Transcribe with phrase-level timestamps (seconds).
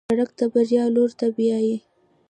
[0.09, 1.75] سړک د بریا لور ته بیایي.